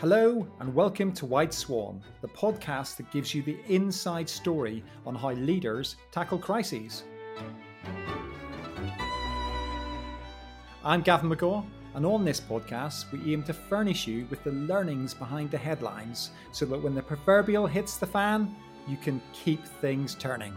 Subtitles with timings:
[0.00, 5.16] Hello, and welcome to White Swan, the podcast that gives you the inside story on
[5.16, 7.02] how leaders tackle crises.
[10.84, 11.66] I'm Gavin Megaw,
[11.96, 16.30] and on this podcast, we aim to furnish you with the learnings behind the headlines
[16.52, 18.54] so that when the proverbial hits the fan,
[18.86, 20.54] you can keep things turning.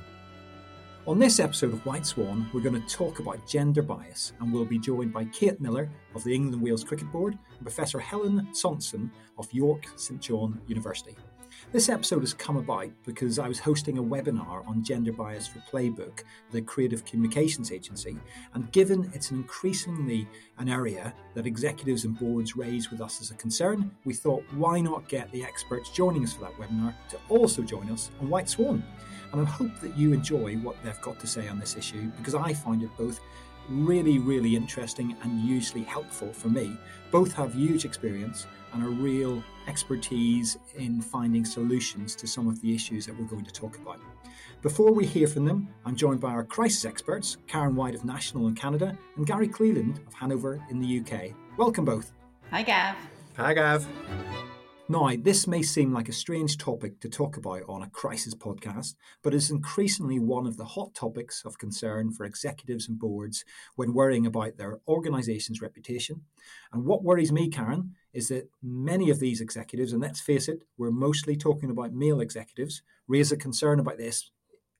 [1.08, 4.66] On this episode of White Swan, we're going to talk about gender bias, and we'll
[4.66, 9.10] be joined by Kate Miller of the England Wales Cricket Board and Professor Helen Sauntson
[9.40, 11.18] of York St John University.
[11.72, 15.58] This episode has come about because I was hosting a webinar on gender bias for
[15.72, 18.16] Playbook, the creative communications agency,
[18.54, 20.28] and given it's an increasingly
[20.60, 24.80] an area that executives and boards raise with us as a concern, we thought why
[24.80, 28.50] not get the experts joining us for that webinar to also join us on White
[28.50, 28.84] Swan.
[29.32, 32.36] And I hope that you enjoy what they've got to say on this issue because
[32.36, 33.20] I find it both
[33.70, 36.78] really, really interesting and hugely helpful for me.
[37.12, 42.74] Both have huge experience and a real expertise in finding solutions to some of the
[42.74, 44.00] issues that we're going to talk about.
[44.62, 48.48] Before we hear from them, I'm joined by our crisis experts, Karen White of National
[48.48, 51.32] in Canada and Gary Cleland of Hanover in the UK.
[51.58, 52.12] Welcome both.
[52.52, 52.96] Hi, Gav.
[53.38, 53.88] Hi, Gav.
[54.90, 58.96] Now, this may seem like a strange topic to talk about on a crisis podcast,
[59.22, 63.94] but is increasingly one of the hot topics of concern for executives and boards when
[63.94, 66.24] worrying about their organisation's reputation.
[66.74, 70.64] And what worries me, Karen, is that many of these executives, and let's face it,
[70.78, 74.30] we're mostly talking about male executives, raise a concern about this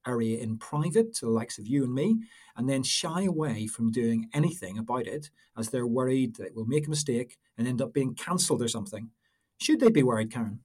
[0.06, 2.18] area in private to the likes of you and me,
[2.58, 6.66] and then shy away from doing anything about it as they're worried that it will
[6.66, 9.10] make a mistake and end up being cancelled or something.
[9.62, 10.60] Should they be worried, Karen?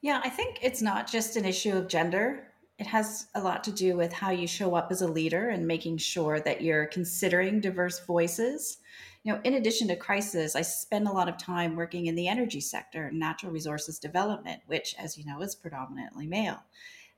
[0.00, 2.48] Yeah, I think it's not just an issue of gender.
[2.78, 5.66] It has a lot to do with how you show up as a leader and
[5.66, 8.78] making sure that you're considering diverse voices.
[9.24, 12.28] You know, in addition to crisis, I spend a lot of time working in the
[12.28, 16.62] energy sector, natural resources development, which, as you know, is predominantly male.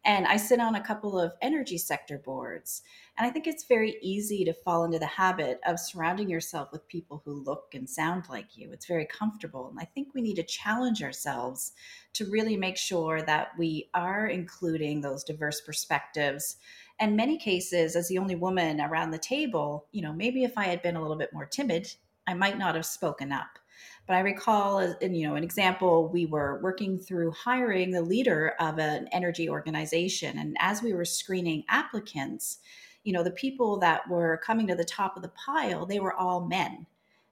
[0.06, 2.82] And I sit on a couple of energy sector boards.
[3.16, 6.87] And I think it's very easy to fall into the habit of surrounding yourself with
[6.88, 8.70] people who look and sound like you.
[8.70, 9.69] It's very comfortable.
[9.69, 11.72] And I think we need to challenge ourselves
[12.15, 16.56] to really make sure that we are including those diverse perspectives.
[17.00, 20.65] And many cases, as the only woman around the table, you know, maybe if I
[20.65, 21.94] had been a little bit more timid,
[22.26, 23.59] I might not have spoken up.
[24.06, 28.54] But I recall, in, you know, an example, we were working through hiring the leader
[28.60, 32.59] of an energy organization, and as we were screening applicants,
[33.03, 36.15] you know, the people that were coming to the top of the pile, they were
[36.15, 36.87] all men.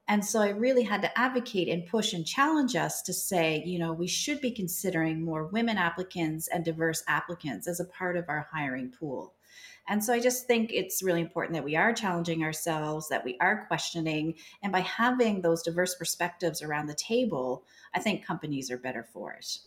[0.07, 3.79] And so I really had to advocate and push and challenge us to say, you
[3.79, 8.25] know, we should be considering more women applicants and diverse applicants as a part of
[8.27, 9.33] our hiring pool.
[9.87, 13.37] And so I just think it's really important that we are challenging ourselves, that we
[13.41, 14.35] are questioning.
[14.61, 17.63] And by having those diverse perspectives around the table,
[17.93, 19.57] I think companies are better for it.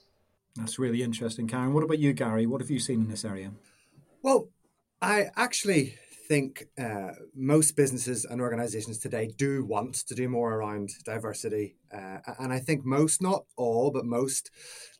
[0.56, 1.74] That's really interesting, Karen.
[1.74, 2.46] What about you, Gary?
[2.46, 3.52] What have you seen in this area?
[4.22, 4.48] Well,
[5.02, 10.90] I actually think uh, most businesses and organizations today do want to do more around
[11.04, 11.76] diversity.
[11.92, 14.50] Uh, and I think most, not all, but most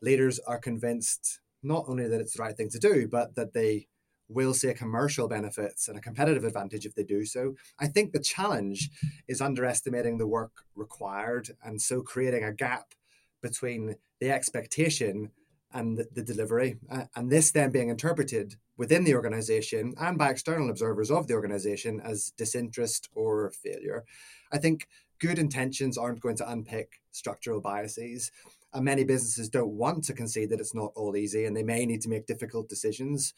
[0.01, 3.87] leaders are convinced not only that it's the right thing to do, but that they
[4.29, 7.55] will see a commercial benefits and a competitive advantage if they do so.
[7.79, 8.89] I think the challenge
[9.27, 12.93] is underestimating the work required and so creating a gap
[13.41, 15.31] between the expectation
[15.73, 16.77] and the, the delivery.
[16.89, 21.33] Uh, and this then being interpreted within the organization and by external observers of the
[21.33, 24.03] organization as disinterest or failure.
[24.51, 24.87] I think
[25.19, 28.31] good intentions aren't going to unpick structural biases.
[28.73, 31.85] And many businesses don't want to concede that it's not all easy and they may
[31.85, 33.33] need to make difficult decisions.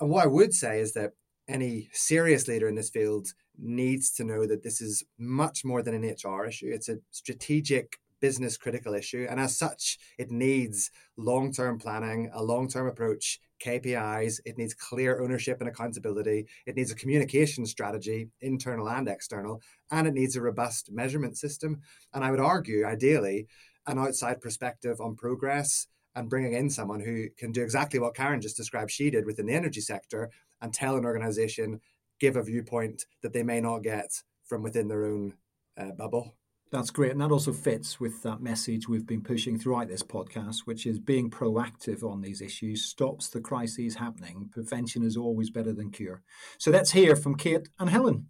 [0.00, 1.12] And what I would say is that
[1.48, 3.28] any serious leader in this field
[3.58, 6.70] needs to know that this is much more than an HR issue.
[6.72, 9.26] It's a strategic business critical issue.
[9.28, 14.40] And as such, it needs long term planning, a long term approach, KPIs.
[14.44, 16.46] It needs clear ownership and accountability.
[16.66, 19.60] It needs a communication strategy, internal and external.
[19.90, 21.80] And it needs a robust measurement system.
[22.14, 23.46] And I would argue, ideally,
[23.86, 28.40] an outside perspective on progress and bringing in someone who can do exactly what Karen
[28.40, 30.30] just described she did within the energy sector
[30.60, 31.80] and tell an organization,
[32.18, 34.10] give a viewpoint that they may not get
[34.44, 35.34] from within their own
[35.78, 36.34] uh, bubble.
[36.72, 37.10] That's great.
[37.10, 41.00] And that also fits with that message we've been pushing throughout this podcast, which is
[41.00, 44.48] being proactive on these issues stops the crises happening.
[44.52, 46.22] Prevention is always better than cure.
[46.58, 48.28] So let's hear from Kate and Helen.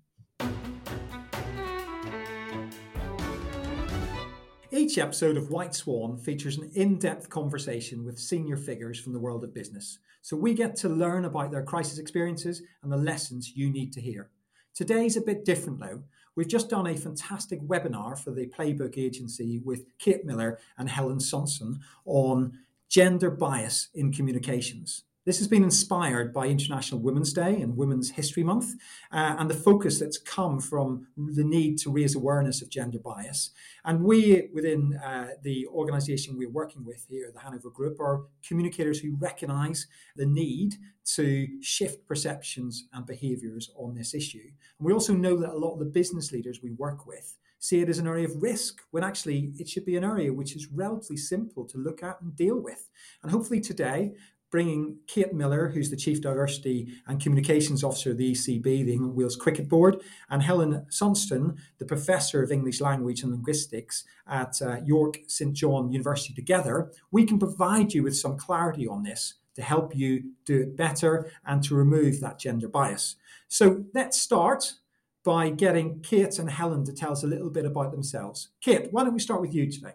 [4.81, 9.19] Each episode of White Swan features an in depth conversation with senior figures from the
[9.19, 9.99] world of business.
[10.23, 14.01] So we get to learn about their crisis experiences and the lessons you need to
[14.01, 14.31] hear.
[14.75, 16.05] Today's a bit different though.
[16.35, 21.19] We've just done a fantastic webinar for the Playbook Agency with Kate Miller and Helen
[21.19, 25.05] Sauntson on gender bias in communications.
[25.31, 28.75] This has been inspired by International Women's Day and Women's History Month,
[29.13, 33.51] uh, and the focus that's come from the need to raise awareness of gender bias.
[33.85, 38.99] And we, within uh, the organisation we're working with here, the Hanover Group, are communicators
[38.99, 39.87] who recognise
[40.17, 40.75] the need
[41.15, 44.51] to shift perceptions and behaviours on this issue.
[44.81, 47.83] And we also know that a lot of the business leaders we work with see
[47.83, 50.69] it as an area of risk when actually it should be an area which is
[50.73, 52.89] relatively simple to look at and deal with.
[53.23, 54.15] And hopefully today
[54.51, 59.15] bringing Kate Miller, who's the Chief Diversity and Communications Officer of the ECB, the England
[59.15, 64.79] Wales Cricket Board, and Helen Sauntson, the Professor of English Language and Linguistics at uh,
[64.85, 69.63] York St John University together, we can provide you with some clarity on this to
[69.63, 73.17] help you do it better and to remove that gender bias.
[73.49, 74.75] So let's start
[75.25, 78.49] by getting Kate and Helen to tell us a little bit about themselves.
[78.61, 79.93] Kate, why don't we start with you today?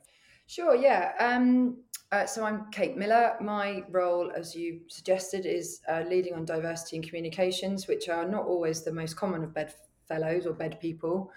[0.48, 1.14] Sure, yeah.
[1.20, 1.78] Um,
[2.16, 3.34] uh, so I'm Kate Miller.
[3.42, 8.46] My role, as you suggested, is uh, leading on diversity and communications, which are not
[8.46, 11.30] always the most common of bedfellows or bed people.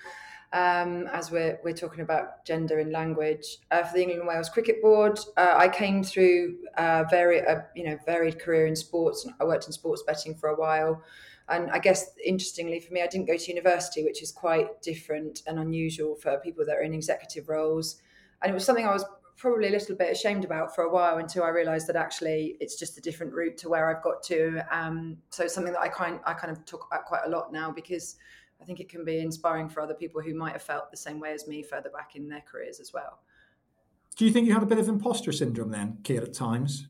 [0.52, 3.58] Um, as we're, we're talking about gender and language.
[3.72, 7.62] Uh, for the England and Wales Cricket Board, uh, I came through a very, uh,
[7.74, 9.26] you know, varied career in sports.
[9.40, 11.02] I worked in sports betting for a while.
[11.48, 15.42] And I guess interestingly for me, I didn't go to university, which is quite different
[15.48, 18.00] and unusual for people that are in executive roles.
[18.40, 19.04] And it was something I was
[19.38, 22.76] probably a little bit ashamed about for a while until I realised that actually it's
[22.76, 24.60] just a different route to where I've got to.
[24.70, 27.52] Um, so it's something that I kind I kind of talk about quite a lot
[27.52, 28.16] now because
[28.60, 31.20] I think it can be inspiring for other people who might have felt the same
[31.20, 33.20] way as me further back in their careers as well.
[34.16, 36.88] Do you think you had a bit of imposter syndrome then, Kate, at times?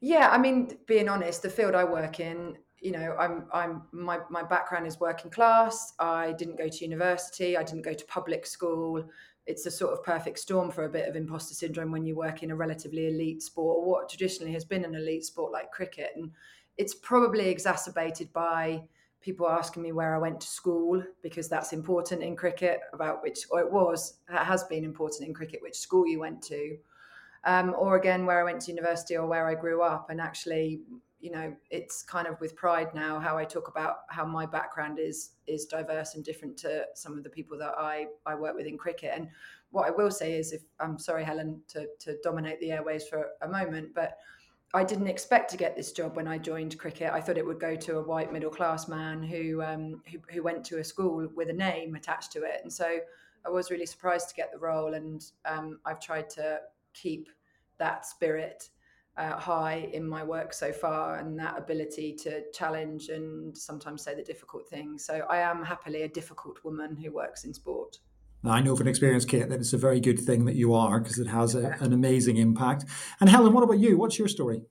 [0.00, 4.20] Yeah, I mean, being honest, the field I work in, you know, I'm I'm my
[4.30, 5.94] my background is working class.
[5.98, 7.56] I didn't go to university.
[7.56, 9.04] I didn't go to public school
[9.48, 12.42] it's a sort of perfect storm for a bit of imposter syndrome when you work
[12.42, 16.10] in a relatively elite sport or what traditionally has been an elite sport like cricket.
[16.16, 16.30] And
[16.76, 18.82] it's probably exacerbated by
[19.22, 23.40] people asking me where I went to school because that's important in cricket about which
[23.50, 26.76] or it was it has been important in cricket which school you went to.
[27.44, 30.10] Um, or again where I went to university or where I grew up.
[30.10, 30.82] And actually
[31.20, 34.98] you know it's kind of with pride now how I talk about how my background
[34.98, 38.66] is is diverse and different to some of the people that I I work with
[38.66, 39.28] in cricket and
[39.70, 43.30] what I will say is if I'm sorry Helen to to dominate the airways for
[43.42, 44.18] a moment but
[44.74, 47.10] I didn't expect to get this job when I joined cricket.
[47.10, 50.42] I thought it would go to a white middle class man who, um, who who
[50.42, 52.98] went to a school with a name attached to it, and so
[53.46, 54.92] I was really surprised to get the role.
[54.92, 56.60] And um, I've tried to
[56.92, 57.30] keep
[57.78, 58.68] that spirit
[59.18, 64.14] uh, high in my work so far and that ability to challenge and sometimes say
[64.14, 65.04] the difficult things.
[65.04, 67.98] So I am happily a difficult woman who works in sport.
[68.44, 71.00] Now, I know from experience, Kate, that it's a very good thing that you are
[71.00, 72.84] because it has a, an amazing impact.
[73.20, 73.98] And Helen, what about you?
[73.98, 74.62] What's your story?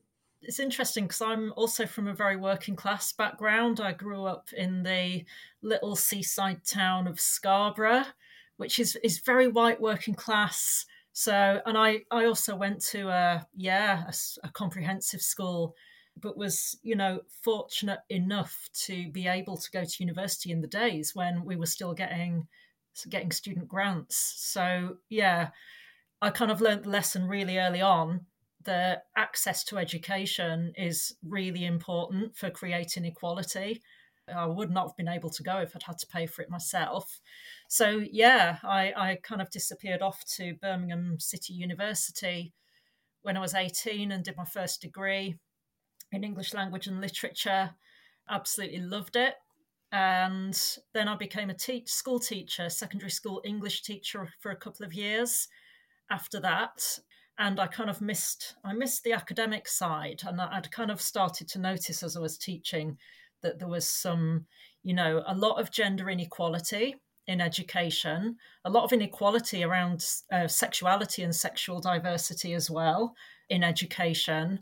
[0.42, 3.82] It's interesting because I'm also from a very working class background.
[3.82, 5.26] I grew up in the
[5.62, 8.06] little seaside town of Scarborough,
[8.56, 10.86] which is, is very white working class
[11.20, 14.14] so, and I, I also went to a, yeah, a,
[14.46, 15.74] a comprehensive school,
[16.16, 20.68] but was, you know, fortunate enough to be able to go to university in the
[20.68, 22.46] days when we were still getting,
[23.10, 24.36] getting student grants.
[24.38, 25.50] So, yeah,
[26.22, 28.28] I kind of learned the lesson really early on
[28.66, 33.82] that access to education is really important for creating equality.
[34.34, 36.50] I would not have been able to go if I'd had to pay for it
[36.50, 37.20] myself.
[37.68, 42.54] So yeah, I, I kind of disappeared off to Birmingham City University
[43.22, 45.36] when I was 18 and did my first degree
[46.12, 47.72] in English language and literature.
[48.30, 49.36] Absolutely loved it.
[49.92, 50.60] And
[50.94, 54.94] then I became a teach, school teacher, secondary school English teacher for a couple of
[54.94, 55.48] years
[56.10, 57.00] after that.
[57.40, 61.48] And I kind of missed I missed the academic side and I'd kind of started
[61.50, 62.98] to notice as I was teaching
[63.42, 64.46] that there was some,
[64.84, 66.96] you know, a lot of gender inequality
[67.28, 73.16] in education, a lot of inequality around uh, sexuality and sexual diversity as well
[73.50, 74.60] in education.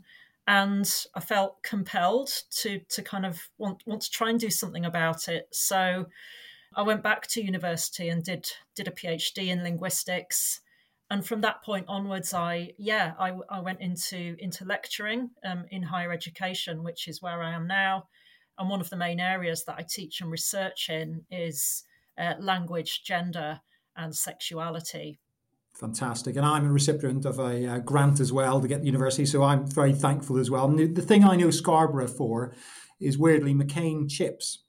[0.48, 2.30] And I felt compelled
[2.62, 5.48] to to kind of want want to try and do something about it.
[5.52, 6.06] So
[6.74, 10.60] I went back to university and did did a PhD in linguistics.
[11.08, 15.82] And from that point onwards, I yeah I, I went into into lecturing um, in
[15.82, 18.08] higher education, which is where I am now.
[18.58, 21.84] And one of the main areas that I teach and research in is
[22.18, 23.60] uh, language, gender,
[23.96, 25.20] and sexuality.
[25.74, 26.36] Fantastic.
[26.36, 29.42] And I'm a recipient of a uh, grant as well to get the university, so
[29.42, 30.66] I'm very thankful as well.
[30.66, 32.54] And the, the thing I know Scarborough for
[32.98, 34.62] is weirdly McCain chips.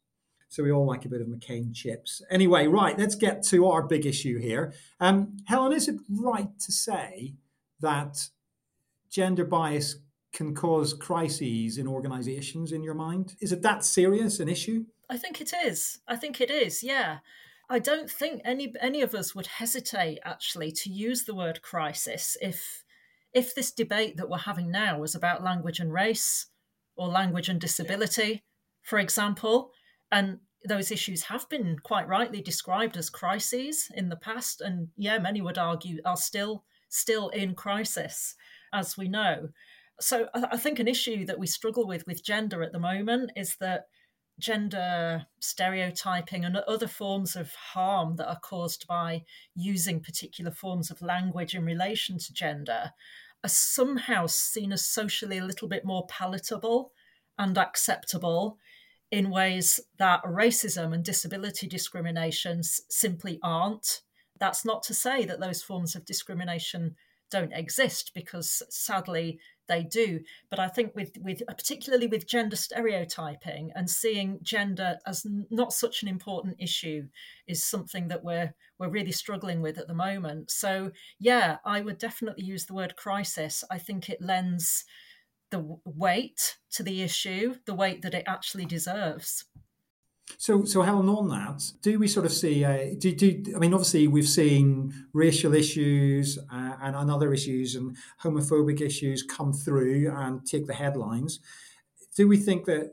[0.49, 2.21] So we all like a bit of McCain chips.
[2.29, 4.73] Anyway, right, let's get to our big issue here.
[4.99, 7.35] Um, Helen, is it right to say
[7.79, 8.29] that
[9.09, 9.97] gender bias
[10.37, 13.35] can cause crises in organizations in your mind?
[13.41, 14.85] Is it that serious an issue?
[15.09, 15.97] I think it is.
[16.07, 17.19] I think it is, yeah.
[17.69, 22.37] I don't think any any of us would hesitate actually to use the word crisis
[22.39, 22.83] if
[23.33, 26.45] if this debate that we're having now was about language and race
[26.95, 28.43] or language and disability,
[28.83, 29.71] for example,
[30.11, 35.17] and those issues have been quite rightly described as crises in the past, and yeah,
[35.17, 38.35] many would argue are still still in crisis,
[38.71, 39.49] as we know.
[39.99, 43.55] So I think an issue that we struggle with with gender at the moment is
[43.57, 43.87] that
[44.39, 49.23] gender stereotyping and other forms of harm that are caused by
[49.55, 52.91] using particular forms of language in relation to gender
[53.43, 56.91] are somehow seen as socially a little bit more palatable
[57.39, 58.57] and acceptable
[59.11, 64.01] in ways that racism and disability discriminations simply aren't.
[64.39, 66.95] That's not to say that those forms of discrimination
[67.29, 70.21] don't exist because sadly they do.
[70.49, 75.73] But i think with with uh, particularly with gender stereotyping and seeing gender as not
[75.73, 77.07] such an important issue
[77.47, 80.51] is something that we're we're really struggling with at the moment.
[80.51, 83.63] So yeah i would definitely use the word crisis.
[83.69, 84.85] I think it lends
[85.49, 89.45] the weight to the issue the weight that it actually deserves
[90.37, 92.63] so, so Helen, on that, do we sort of see?
[92.63, 97.75] A, do, do I mean, obviously, we've seen racial issues uh, and, and other issues
[97.75, 101.39] and homophobic issues come through and take the headlines.
[102.15, 102.91] Do we think that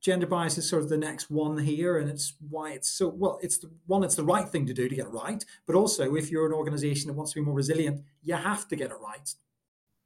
[0.00, 3.38] gender bias is sort of the next one here, and it's why it's so well?
[3.42, 4.04] It's the one.
[4.04, 6.52] It's the right thing to do to get it right, but also if you're an
[6.52, 9.34] organisation that wants to be more resilient, you have to get it right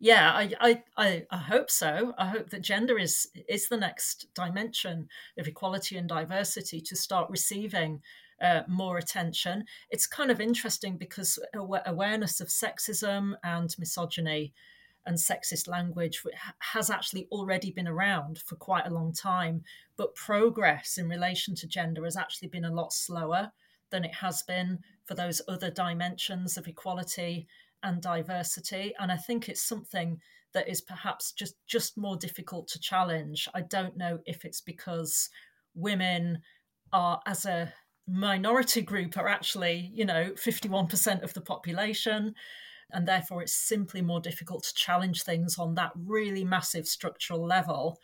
[0.03, 2.15] yeah, I, I, I, hope so.
[2.17, 7.29] I hope that gender is is the next dimension of equality and diversity to start
[7.29, 8.01] receiving
[8.41, 9.65] uh, more attention.
[9.91, 14.55] It's kind of interesting because awareness of sexism and misogyny
[15.05, 16.23] and sexist language
[16.61, 19.63] has actually already been around for quite a long time,
[19.99, 23.53] but progress in relation to gender has actually been a lot slower
[23.91, 27.47] than it has been for those other dimensions of equality
[27.83, 28.95] and diversity.
[28.99, 30.21] And I think it's something
[30.53, 33.49] that is perhaps just just more difficult to challenge.
[33.55, 35.29] I don't know if it's because
[35.75, 36.41] women
[36.93, 37.73] are as a
[38.07, 42.35] minority group are actually, you know, 51% of the population.
[42.93, 48.01] And therefore, it's simply more difficult to challenge things on that really massive structural level,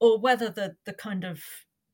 [0.00, 1.42] or whether the the kind of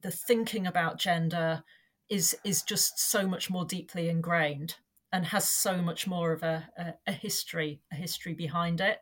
[0.03, 1.65] the thinking about gender
[2.11, 4.77] is is just so much more deeply ingrained
[5.15, 8.99] and has so much more of a, a, a history a history behind it.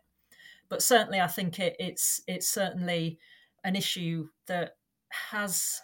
[0.68, 3.18] But certainly, I think it, it's it's certainly
[3.64, 4.72] an issue that
[5.30, 5.80] has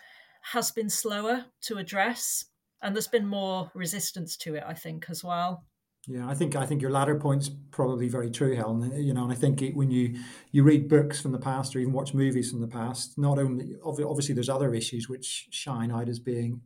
[0.53, 2.45] has been slower to address,
[2.83, 4.65] and there's been more resistance to it.
[4.67, 5.65] I think as well.
[6.07, 9.03] Yeah, I think I think your latter point's probably very true, Helen.
[9.03, 10.19] You know, and I think it, when you
[10.53, 13.77] you read books from the past or even watch movies from the past, not only
[13.83, 16.61] obviously there's other issues which shine out as being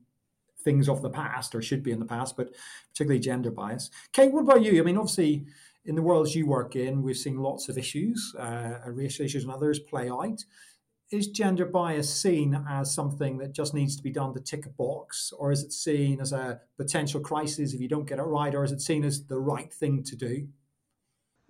[0.64, 2.54] things of the past or should be in the past, but
[2.90, 3.90] particularly gender bias.
[4.12, 4.80] Kate, what about you?
[4.80, 5.46] I mean, obviously,
[5.84, 9.52] in the worlds you work in, we're seeing lots of issues, uh, racial issues and
[9.52, 10.44] others play out.
[11.10, 14.70] Is gender bias seen as something that just needs to be done to tick a
[14.70, 18.54] box, or is it seen as a potential crisis if you don't get it right,
[18.54, 20.48] or is it seen as the right thing to do?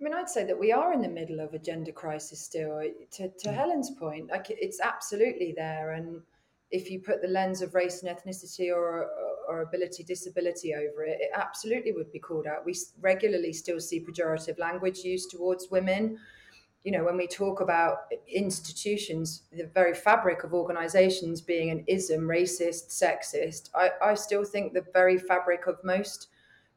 [0.01, 2.81] I mean, I'd say that we are in the middle of a gender crisis still.
[3.11, 3.51] To, to yeah.
[3.53, 6.21] Helen's point, like it's absolutely there, and
[6.73, 9.07] if you put the lens of race and ethnicity or,
[9.47, 12.65] or ability disability over it, it absolutely would be called out.
[12.65, 16.17] We regularly still see pejorative language used towards women.
[16.83, 22.21] You know, when we talk about institutions, the very fabric of organizations being an ism,
[22.21, 26.29] racist, sexist, I, I still think the very fabric of most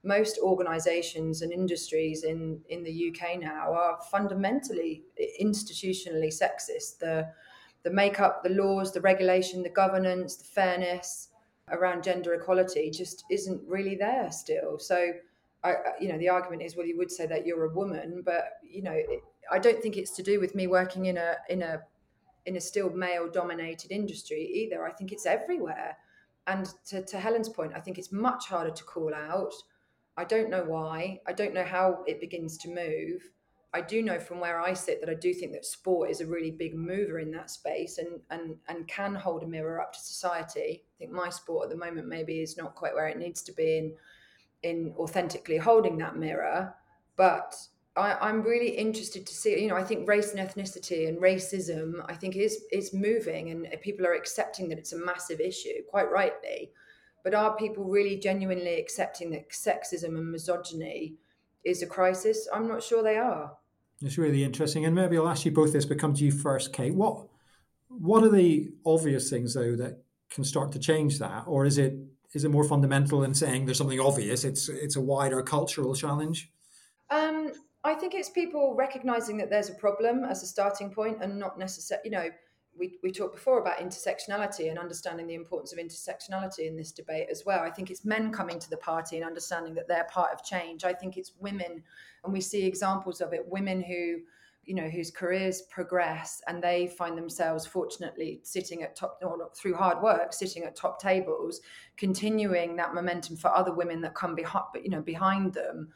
[0.03, 5.03] most organizations and industries in, in the UK now are fundamentally
[5.43, 6.99] institutionally sexist.
[7.00, 7.29] The
[7.87, 11.28] the makeup, the laws, the regulation, the governance, the fairness
[11.71, 14.76] around gender equality just isn't really there still.
[14.76, 15.12] So,
[15.62, 18.55] I, you know, the argument is, well, you would say that you're a woman, but
[18.69, 21.62] you know, it, I don't think it's to do with me working in a in
[21.62, 21.81] a
[22.45, 24.85] in a still male dominated industry either.
[24.85, 25.97] I think it's everywhere.
[26.49, 29.55] And to, to Helen's point, I think it's much harder to call out.
[30.16, 31.21] I don't know why.
[31.25, 33.31] I don't know how it begins to move.
[33.76, 36.26] I do know from where I sit that I do think that sport is a
[36.26, 40.00] really big mover in that space and and and can hold a mirror up to
[40.00, 40.83] society.
[40.83, 43.52] I think my sport at the moment maybe is not quite where it needs to
[43.52, 43.95] be in
[44.62, 46.75] in authentically holding that mirror,
[47.16, 47.54] but
[47.97, 49.61] I, am really interested to see.
[49.61, 53.68] You know, I think race and ethnicity and racism, I think is is moving, and
[53.83, 56.73] people are accepting that it's a massive issue, quite rightly.
[57.23, 61.16] But are people really genuinely accepting that sexism and misogyny
[61.62, 62.49] is a crisis?
[62.54, 63.52] I'm not sure they are.
[64.03, 66.73] It's really interesting, and maybe I'll ask you both this, but come to you first,
[66.73, 66.95] Kate.
[66.95, 67.26] What
[67.88, 71.95] what are the obvious things though that can start to change that, or is it
[72.35, 74.45] is it more fundamental in saying there's something obvious?
[74.45, 76.50] It's it's a wider cultural challenge.
[77.11, 77.53] Um,
[77.85, 81.59] I think it's people recognizing that there's a problem as a starting point, and not
[81.59, 82.29] necessarily, you know,
[82.78, 87.28] we, we talked before about intersectionality and understanding the importance of intersectionality in this debate
[87.30, 87.61] as well.
[87.61, 90.85] I think it's men coming to the party and understanding that they're part of change.
[90.85, 91.83] I think it's women,
[92.25, 94.21] and we see examples of it women who,
[94.64, 99.75] you know, whose careers progress and they find themselves fortunately sitting at top, or through
[99.75, 101.61] hard work, sitting at top tables,
[101.97, 105.88] continuing that momentum for other women that come behind, you know, behind them.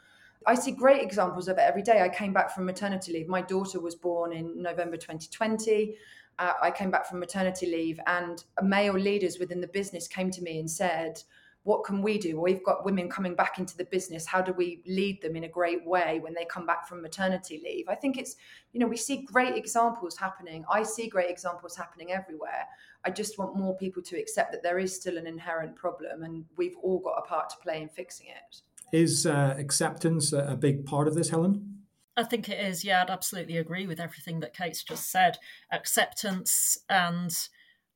[0.47, 2.01] I see great examples of it every day.
[2.01, 3.29] I came back from maternity leave.
[3.29, 5.97] My daughter was born in November 2020
[6.41, 10.43] uh, I came back from maternity leave, and male leaders within the business came to
[10.43, 11.23] me and said,
[11.65, 12.41] what can we do?
[12.41, 14.25] We've got women coming back into the business.
[14.25, 17.61] How do we lead them in a great way when they come back from maternity
[17.63, 17.85] leave?
[17.87, 18.37] I think it's,
[18.73, 20.65] you know, we see great examples happening.
[20.71, 22.67] I see great examples happening everywhere.
[23.05, 26.47] I just want more people to accept that there is still an inherent problem and
[26.57, 28.63] we've all got a part to play in fixing it.
[28.97, 31.80] Is uh, acceptance a big part of this, Helen?
[32.17, 32.85] I think it is.
[32.85, 35.39] Yeah, I'd absolutely agree with everything that Kate's just said.
[35.73, 37.33] Acceptance and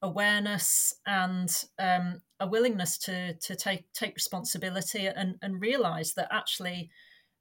[0.02, 6.90] awareness and um, a willingness to to take take responsibility and and realize that actually,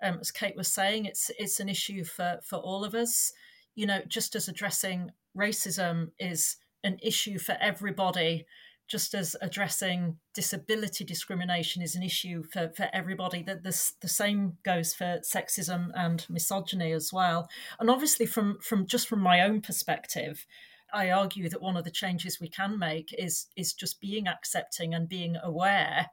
[0.02, 3.32] um, as Kate was saying, it's it's an issue for for all of us.
[3.76, 8.46] You know, just as addressing racism is an issue for everybody
[8.88, 14.58] just as addressing disability discrimination is an issue for, for everybody, that this, the same
[14.64, 17.50] goes for sexism and misogyny as well.
[17.80, 20.46] And obviously, from, from just from my own perspective,
[20.94, 24.94] I argue that one of the changes we can make is is just being accepting
[24.94, 26.08] and being aware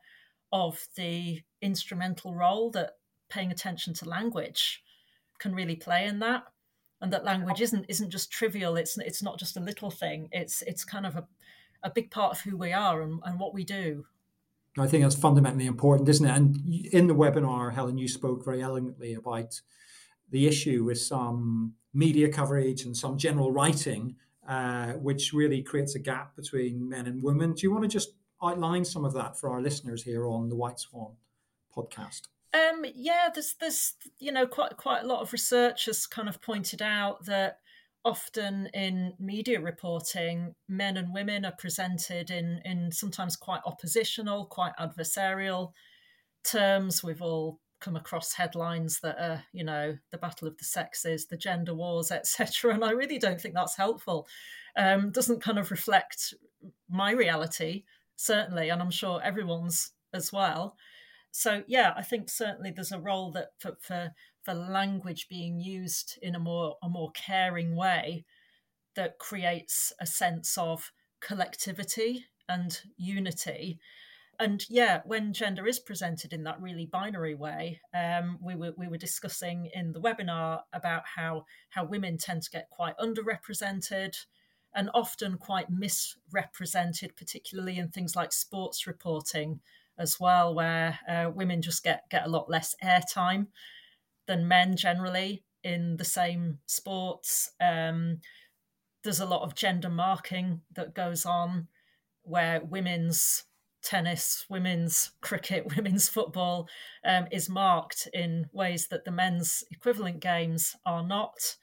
[0.53, 2.93] of the instrumental role that
[3.29, 4.83] paying attention to language
[5.39, 6.45] can really play in that
[7.00, 10.63] and that language isn't isn't just trivial it's it's not just a little thing it's
[10.63, 11.26] it's kind of a
[11.82, 14.06] a big part of who we are and, and what we do.
[14.78, 16.30] I think that's fundamentally important, isn't it?
[16.30, 19.60] And in the webinar, Helen, you spoke very elegantly about
[20.30, 24.14] the issue with some media coverage and some general writing,
[24.49, 27.52] uh, which really creates a gap between men and women.
[27.52, 28.10] Do you want to just
[28.43, 31.14] outline some of that for our listeners here on the White Swan
[31.76, 32.23] podcast?
[32.52, 36.40] Um, yeah, there's there's you know quite quite a lot of research has kind of
[36.43, 37.58] pointed out that
[38.04, 44.73] often in media reporting, men and women are presented in, in sometimes quite oppositional, quite
[44.78, 45.73] adversarial
[46.45, 47.04] terms.
[47.04, 51.36] We've all come across headlines that are, you know, the battle of the sexes, the
[51.36, 52.75] gender wars, etc.
[52.75, 54.26] And I really don't think that's helpful.
[54.76, 56.34] Um, doesn't kind of reflect
[56.89, 57.84] my reality,
[58.17, 60.76] certainly, and I'm sure everyone's as well.
[61.32, 66.19] So yeah, I think certainly there's a role that for, for for language being used
[66.23, 68.25] in a more a more caring way
[68.97, 73.79] that creates a sense of collectivity and unity.
[74.39, 78.89] And yeah, when gender is presented in that really binary way, um, we were we
[78.89, 84.17] were discussing in the webinar about how how women tend to get quite underrepresented
[84.75, 89.61] and often quite misrepresented, particularly in things like sports reporting
[89.99, 93.49] as well, where uh, women just get get a lot less airtime
[94.30, 97.50] than men generally in the same sports.
[97.60, 98.21] Um,
[99.02, 101.66] there's a lot of gender marking that goes on
[102.23, 103.43] where women's
[103.82, 106.69] tennis, women's cricket, women's football
[107.04, 111.56] um, is marked in ways that the men's equivalent games are not.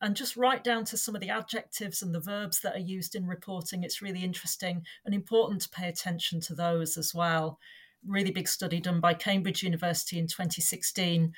[0.00, 3.14] And just right down to some of the adjectives and the verbs that are used
[3.14, 7.58] in reporting, it's really interesting and important to pay attention to those as well.
[8.06, 11.34] Really big study done by Cambridge University in 2016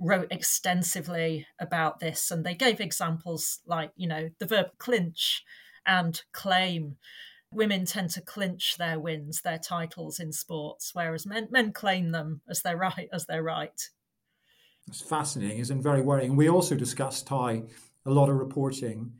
[0.00, 5.44] wrote extensively about this and they gave examples like you know the verb clinch
[5.86, 6.96] and claim.
[7.52, 12.40] Women tend to clinch their wins their titles in sports whereas men men claim them
[12.48, 13.80] as their right as their right.
[14.86, 16.36] It's fascinating isn't very worrying.
[16.36, 17.62] We also discussed how
[18.06, 19.12] a lot of reporting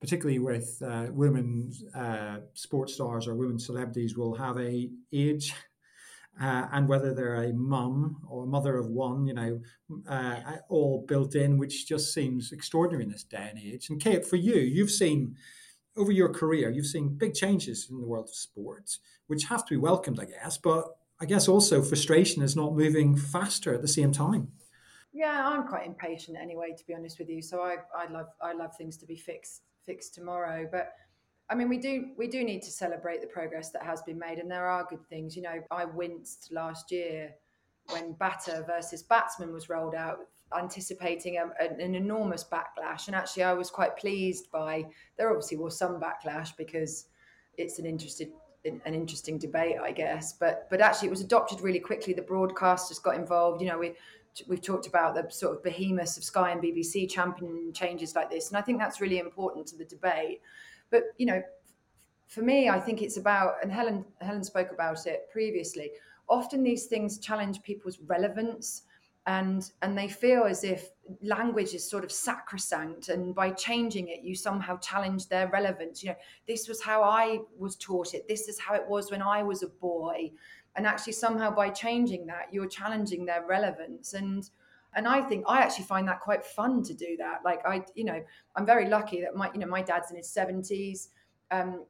[0.00, 5.54] particularly with uh, women uh, sports stars or women celebrities will have a age
[6.40, 9.60] uh, and whether they're a mum or a mother of one, you know,
[10.08, 10.36] uh,
[10.68, 13.90] all built in, which just seems extraordinary in this day and age.
[13.90, 15.36] And Kate, for you, you've seen
[15.96, 19.74] over your career, you've seen big changes in the world of sports, which have to
[19.74, 20.56] be welcomed, I guess.
[20.56, 20.86] But
[21.20, 24.48] I guess also frustration is not moving faster at the same time.
[25.12, 27.42] Yeah, I'm quite impatient anyway, to be honest with you.
[27.42, 30.66] So I, I love I love things to be fixed fixed tomorrow.
[30.70, 30.92] But
[31.52, 34.38] I mean, we do we do need to celebrate the progress that has been made,
[34.38, 35.36] and there are good things.
[35.36, 37.34] You know, I winced last year
[37.90, 40.20] when batter versus batsman was rolled out,
[40.58, 43.06] anticipating um, a, an enormous backlash.
[43.06, 44.86] And actually, I was quite pleased by.
[45.18, 47.08] There obviously was some backlash because
[47.58, 48.30] it's an interested
[48.64, 50.32] an interesting debate, I guess.
[50.32, 52.14] But but actually, it was adopted really quickly.
[52.14, 53.60] The broadcasters got involved.
[53.60, 53.92] You know, we
[54.48, 58.48] we've talked about the sort of behemoths of Sky and BBC championing changes like this,
[58.48, 60.40] and I think that's really important to the debate.
[60.92, 61.42] But you know,
[62.28, 65.90] for me, I think it's about, and Helen Helen spoke about it previously.
[66.28, 68.82] Often these things challenge people's relevance,
[69.26, 74.22] and and they feel as if language is sort of sacrosanct, and by changing it,
[74.22, 76.04] you somehow challenge their relevance.
[76.04, 78.28] You know, this was how I was taught it.
[78.28, 80.30] This is how it was when I was a boy
[80.76, 84.48] and actually somehow by changing that you're challenging their relevance and
[84.94, 87.40] and I think I actually find that quite fun to do that.
[87.44, 88.22] Like I, you know,
[88.56, 91.08] I'm very lucky that my, you know, my dad's in his 70s.
[91.50, 91.84] Um,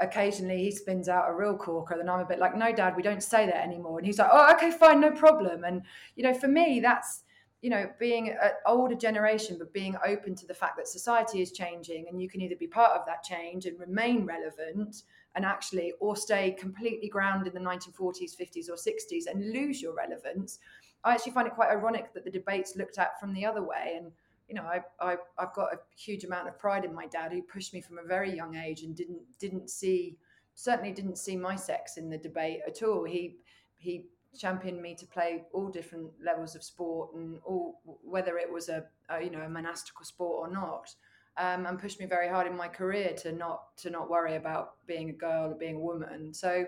[0.00, 3.02] occasionally he spins out a real corker, then I'm a bit like, no, dad, we
[3.02, 3.98] don't say that anymore.
[3.98, 5.64] And he's like, oh, okay, fine, no problem.
[5.64, 5.82] And
[6.14, 7.24] you know, for me, that's
[7.60, 11.50] you know, being an older generation, but being open to the fact that society is
[11.50, 15.02] changing, and you can either be part of that change and remain relevant,
[15.34, 19.94] and actually, or stay completely grounded in the 1940s, 50s, or 60s and lose your
[19.94, 20.60] relevance.
[21.04, 23.94] I actually find it quite ironic that the debates looked at from the other way.
[23.96, 24.12] And,
[24.48, 27.42] you know, I, I, I've got a huge amount of pride in my dad who
[27.42, 30.16] pushed me from a very young age and didn't, didn't see,
[30.54, 33.04] certainly didn't see my sex in the debate at all.
[33.04, 33.36] He,
[33.78, 34.06] he
[34.36, 38.84] championed me to play all different levels of sport and all, whether it was a,
[39.08, 40.94] a you know, a monastical sport or not
[41.38, 44.74] um, and pushed me very hard in my career to not to not worry about
[44.86, 46.34] being a girl or being a woman.
[46.34, 46.66] So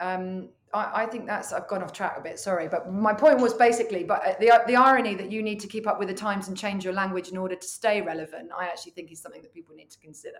[0.00, 2.38] um, I, I, think that's I've gone off track a bit.
[2.38, 5.66] Sorry, but my point was basically, but uh, the the irony that you need to
[5.66, 8.66] keep up with the times and change your language in order to stay relevant, I
[8.66, 10.38] actually think is something that people need to consider.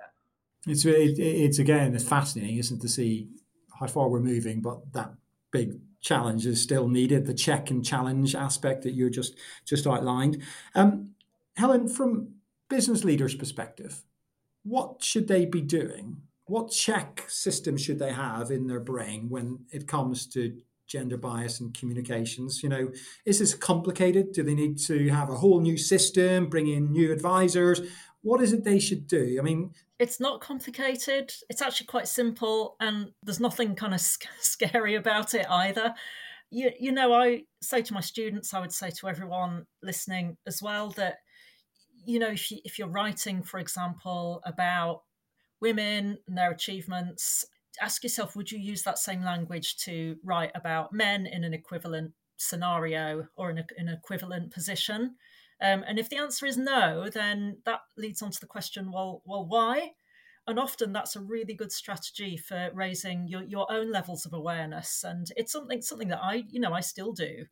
[0.67, 3.29] It's it, it's again it's fascinating, isn't it, to see
[3.79, 5.13] how far we're moving, but that
[5.51, 7.27] big challenge is still needed.
[7.27, 10.43] The check and challenge aspect that you just just outlined.
[10.75, 11.15] Um,
[11.57, 12.35] Helen, from
[12.69, 14.03] business leaders' perspective,
[14.63, 16.23] what should they be doing?
[16.49, 20.57] What check system should they have in their brain when it comes to
[20.87, 22.63] gender bias and communications?
[22.63, 22.91] You know,
[23.27, 24.33] is this complicated?
[24.33, 27.83] Do they need to have a whole new system, bring in new advisors?
[28.23, 29.37] What is it they should do?
[29.39, 31.33] I mean, it's not complicated.
[31.51, 34.01] It's actually quite simple, and there's nothing kind of
[34.41, 35.95] scary about it either.
[36.51, 40.63] You, you know, I say to my students, I would say to everyone listening as
[40.63, 41.19] well that
[42.07, 45.03] you know, if, you, if you're writing, for example, about
[45.61, 47.45] women and their achievements,
[47.81, 52.13] ask yourself would you use that same language to write about men in an equivalent
[52.37, 55.17] scenario or in, a, an equivalent position?
[55.61, 59.23] Um, and if the answer is no, then that leads on to the question well,
[59.25, 59.93] well, why?
[60.47, 65.05] And often that's a really good strategy for raising your, your own levels of awareness.
[65.05, 67.45] And it's something something that I, you know, I still do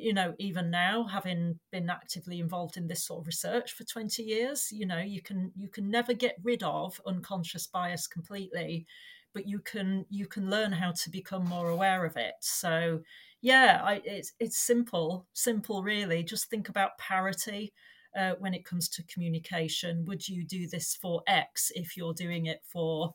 [0.00, 4.22] you know even now having been actively involved in this sort of research for 20
[4.22, 8.86] years you know you can you can never get rid of unconscious bias completely
[9.32, 12.34] but you can you can learn how to become more aware of it.
[12.40, 13.00] So
[13.42, 16.22] yeah I, it's it's simple simple really.
[16.22, 17.72] Just think about parity
[18.16, 20.04] uh, when it comes to communication.
[20.06, 23.14] Would you do this for x if you're doing it for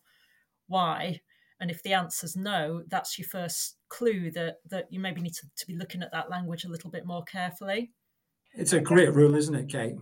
[0.67, 1.21] y
[1.59, 5.47] and if the answer's no, that's your first clue that that you maybe need to,
[5.55, 7.91] to be looking at that language a little bit more carefully.
[8.53, 9.95] It's a great rule, isn't it, Kate?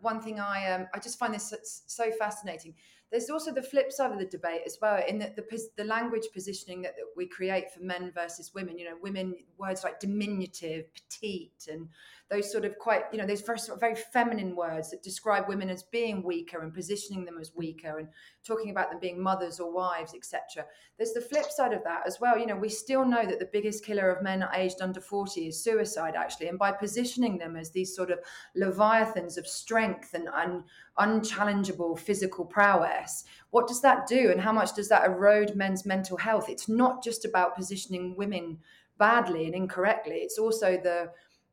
[0.00, 1.54] One thing I um, I just find this
[1.86, 2.74] so fascinating.
[3.10, 5.44] There's also the flip side of the debate as well, in that the
[5.76, 8.78] the language positioning that, that we create for men versus women.
[8.78, 11.88] You know, women words like diminutive, petite, and
[12.28, 15.84] those sort of quite, you know, those very, very feminine words that describe women as
[15.84, 18.08] being weaker and positioning them as weaker and
[18.44, 20.64] talking about them being mothers or wives, etc.
[20.96, 22.36] There's the flip side of that as well.
[22.36, 25.62] You know, we still know that the biggest killer of men aged under 40 is
[25.62, 26.48] suicide, actually.
[26.48, 28.18] And by positioning them as these sort of
[28.56, 30.64] leviathans of strength and un,
[30.98, 34.32] unchallengeable physical prowess, what does that do?
[34.32, 36.48] And how much does that erode men's mental health?
[36.48, 38.58] It's not just about positioning women
[38.98, 41.10] badly and incorrectly, it's also the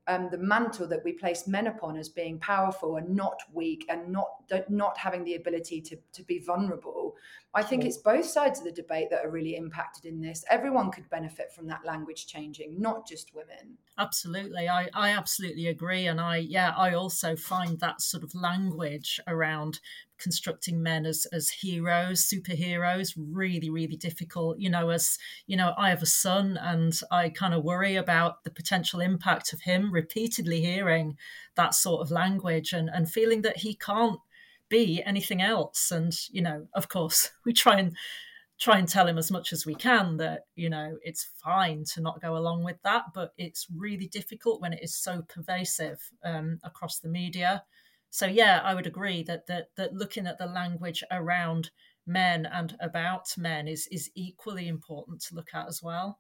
[0.07, 4.09] um, the mantle that we place men upon as being powerful and not weak and
[4.09, 4.27] not
[4.69, 7.15] not having the ability to, to be vulnerable.
[7.55, 10.43] I think it's both sides of the debate that are really impacted in this.
[10.49, 13.77] Everyone could benefit from that language changing, not just women.
[13.97, 14.67] Absolutely.
[14.67, 16.07] I, I absolutely agree.
[16.07, 19.79] And I, yeah, I also find that sort of language around
[20.23, 24.57] constructing men as as heroes, superheroes, really, really difficult.
[24.57, 28.45] You know, as you know, I have a son and I kind of worry about
[28.45, 31.17] the potential impact of him repeatedly hearing
[31.55, 34.19] that sort of language and, and feeling that he can't
[34.69, 35.91] be anything else.
[35.91, 37.95] And, you know, of course, we try and
[38.59, 41.99] try and tell him as much as we can that you know it's fine to
[41.99, 46.59] not go along with that but it's really difficult when it is so pervasive um,
[46.63, 47.63] across the media
[48.13, 51.71] so yeah i would agree that, that that looking at the language around
[52.05, 56.19] men and about men is is equally important to look at as well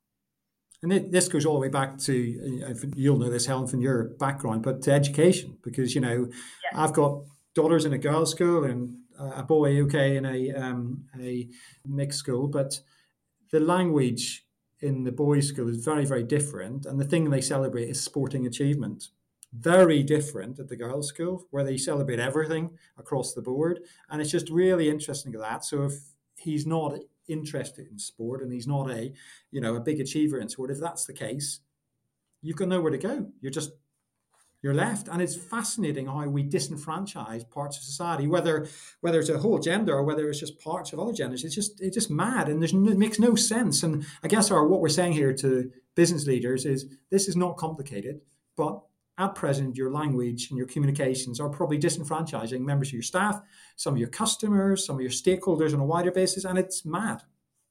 [0.81, 4.15] and this goes all the way back to uh, you'll know this helen from your
[4.19, 6.27] background but to education because you know
[6.63, 6.83] yeah.
[6.83, 7.21] i've got
[7.53, 11.47] daughters in a girls school and a boy, okay, in a um, a
[11.85, 12.79] mixed school, but
[13.51, 14.45] the language
[14.81, 18.45] in the boys' school is very, very different, and the thing they celebrate is sporting
[18.45, 19.09] achievement.
[19.53, 24.31] Very different at the girls' school, where they celebrate everything across the board, and it's
[24.31, 25.63] just really interesting that.
[25.63, 25.93] So if
[26.35, 29.13] he's not interested in sport and he's not a,
[29.51, 31.59] you know, a big achiever in sport, if that's the case,
[32.41, 33.27] you've got nowhere to go.
[33.41, 33.71] You're just
[34.63, 35.09] you're left.
[35.09, 38.67] And it's fascinating how we disenfranchise parts of society, whether
[39.01, 41.43] whether it's a whole gender or whether it's just parts of other genders.
[41.43, 43.83] It's just it's just mad, and there's it makes no sense.
[43.83, 47.57] And I guess our what we're saying here to business leaders is this is not
[47.57, 48.21] complicated,
[48.55, 48.81] but
[49.17, 53.41] at present, your language and your communications are probably disenfranchising members of your staff,
[53.75, 57.21] some of your customers, some of your stakeholders on a wider basis, and it's mad.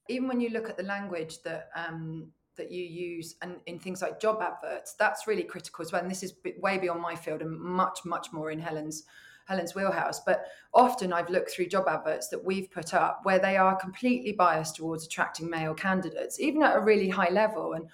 [0.08, 4.02] Even when you look at the language that um, that you use and in things
[4.02, 7.40] like job adverts that's really critical as well and this is way beyond my field
[7.40, 9.04] and much much more in helen's
[9.46, 13.56] helen's wheelhouse but often i've looked through job adverts that we've put up where they
[13.56, 17.86] are completely biased towards attracting male candidates even at a really high level and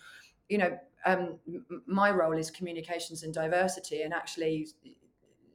[0.48, 1.38] you know um,
[1.86, 4.68] my role is communications and diversity and actually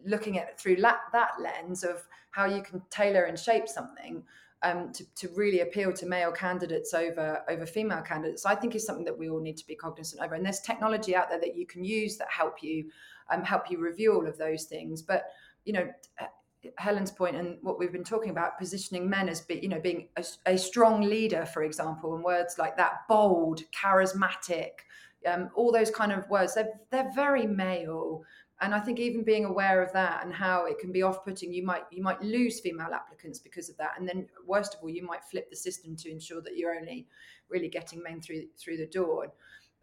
[0.06, 4.24] looking at through that, that lens of how you can tailor and shape something
[4.64, 8.86] um, to, to really appeal to male candidates over over female candidates i think is
[8.86, 10.36] something that we all need to be cognizant over.
[10.36, 12.90] And there's technology out there that you can use that help you
[13.30, 15.02] um, help you review all of those things.
[15.02, 15.26] But
[15.66, 15.90] you know
[16.78, 20.08] Helen's point and what we've been talking about, positioning men as be, you know being
[20.18, 24.72] a, a strong leader, for example, and words like that, bold, charismatic,
[25.28, 26.56] um, all those kind of words.
[26.56, 28.24] They're they're very male,
[28.64, 31.64] and i think even being aware of that and how it can be off-putting you
[31.64, 35.06] might you might lose female applicants because of that and then worst of all you
[35.06, 37.06] might flip the system to ensure that you're only
[37.50, 39.32] really getting men through through the door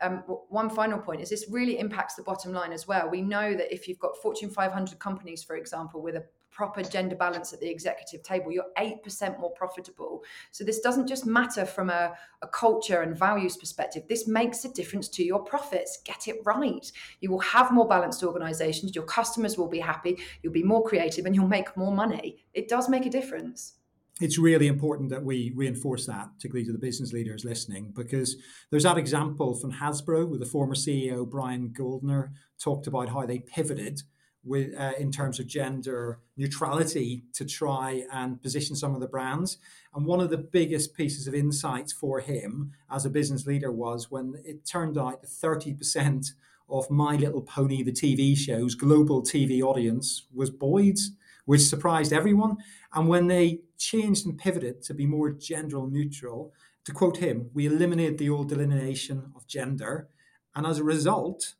[0.03, 3.11] um, one final point is this really impacts the bottom line as well.
[3.11, 6.24] We know that if you've got Fortune 500 companies, for example, with a
[6.61, 10.23] proper gender balance at the executive table, you're 8% more profitable.
[10.51, 14.03] So this doesn't just matter from a, a culture and values perspective.
[14.11, 16.03] This makes a difference to your profits.
[16.05, 16.92] Get it right.
[17.20, 18.94] You will have more balanced organizations.
[18.94, 20.18] Your customers will be happy.
[20.42, 22.44] You'll be more creative and you'll make more money.
[22.53, 23.77] It does make a difference
[24.23, 28.37] it's really important that we reinforce that, particularly to the business leaders listening, because
[28.70, 33.38] there's that example from Hasbro with the former CEO Brian Goldner talked about how they
[33.38, 34.03] pivoted
[34.44, 39.59] with uh, in terms of gender neutrality to try and position some of the brands.
[39.94, 44.11] And one of the biggest pieces of insights for him as a business leader was
[44.11, 46.33] when it turned out that 30%
[46.68, 51.11] of My Little Pony, the TV show's global TV audience was boys,
[51.44, 52.57] which surprised everyone.
[52.94, 56.53] And when they changed and pivoted to be more gender neutral,
[56.85, 60.09] to quote him, we eliminated the old delineation of gender.
[60.55, 61.55] And as a result,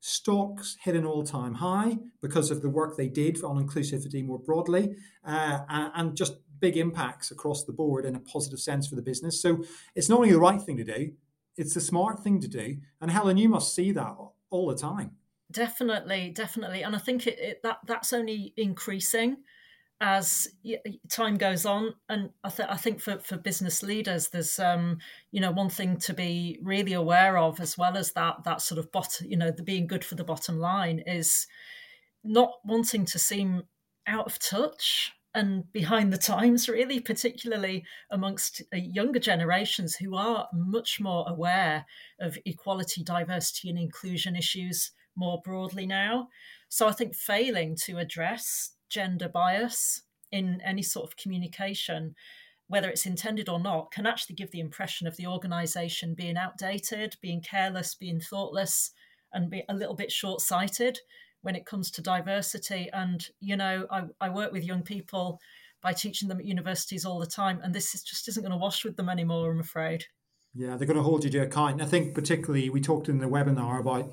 [0.00, 4.38] Stocks hit an all time high because of the work they did on inclusivity more
[4.38, 9.02] broadly uh, and just big impacts across the board in a positive sense for the
[9.02, 9.40] business.
[9.40, 9.62] So
[9.94, 11.12] it's not only the right thing to do,
[11.56, 12.78] it's the smart thing to do.
[13.00, 14.16] And Helen, you must see that
[14.50, 15.12] all the time.
[15.52, 16.82] Definitely, definitely.
[16.82, 19.38] And I think it, it that that's only increasing
[20.00, 20.48] as
[21.10, 24.98] time goes on and I, th- I, think for, for business leaders there's um,
[25.30, 28.78] you know one thing to be really aware of as well as that that sort
[28.78, 31.46] of bottom you know the being good for the bottom line is
[32.24, 33.64] not wanting to seem
[34.06, 40.48] out of touch and behind the times really particularly amongst uh, younger generations who are
[40.54, 41.84] much more aware
[42.20, 46.28] of equality diversity and inclusion issues more broadly now.
[46.70, 52.14] So i think failing to address gender bias in any sort of communication,
[52.68, 57.16] whether it's intended or not, can actually give the impression of the organization being outdated,
[57.22, 58.92] being careless, being thoughtless,
[59.32, 60.98] and be a little bit short sighted
[61.42, 62.90] when it comes to diversity.
[62.92, 65.40] And, you know, I, I work with young people
[65.82, 68.58] by teaching them at universities all the time, and this is, just isn't going to
[68.58, 70.04] wash with them anymore, I'm afraid.
[70.54, 71.80] Yeah, they're going to hold you to account.
[71.80, 74.12] I think particularly we talked in the webinar about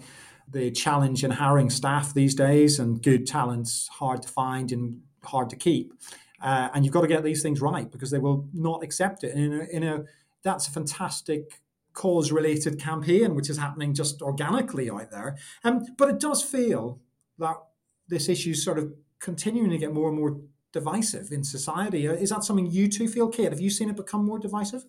[0.50, 5.50] the challenge in hiring staff these days, and good talent's hard to find and hard
[5.50, 5.94] to keep.
[6.42, 9.36] uh, and you've got to get these things right because they will not accept it.
[9.36, 10.04] And in a
[10.44, 11.62] that's a fantastic
[11.94, 15.36] cause related campaign which is happening just organically out there.
[15.64, 17.02] Um, but it does feel
[17.40, 17.56] that
[18.08, 20.40] this issue is sort of continuing to get more and more
[20.72, 22.08] divisive in society.
[22.08, 23.52] Uh, is that something you two feel, Kate?
[23.52, 24.86] Have you seen it become more divisive?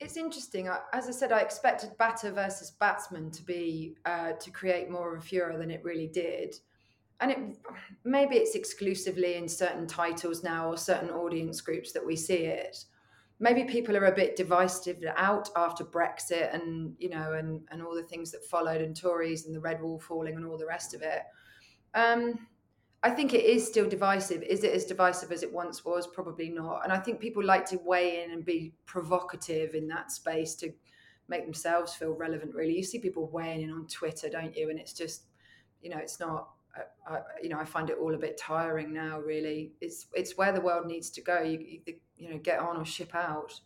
[0.00, 0.68] It's interesting.
[0.94, 5.22] As I said, I expected batter versus batsman to be uh, to create more of
[5.22, 6.56] a furor than it really did,
[7.20, 7.38] and it
[8.02, 12.82] maybe it's exclusively in certain titles now or certain audience groups that we see it.
[13.40, 17.94] Maybe people are a bit divisive out after Brexit and you know and and all
[17.94, 20.94] the things that followed and Tories and the red wall falling and all the rest
[20.94, 21.24] of it.
[21.92, 22.46] Um,
[23.02, 24.42] I think it is still divisive.
[24.42, 26.06] Is it as divisive as it once was?
[26.06, 26.84] Probably not.
[26.84, 30.70] And I think people like to weigh in and be provocative in that space to
[31.28, 32.54] make themselves feel relevant.
[32.54, 34.68] Really, you see people weighing in on Twitter, don't you?
[34.68, 35.24] And it's just,
[35.80, 36.50] you know, it's not.
[36.76, 39.18] I, I, you know, I find it all a bit tiring now.
[39.18, 41.40] Really, it's it's where the world needs to go.
[41.40, 43.60] You you, you know, get on or ship out.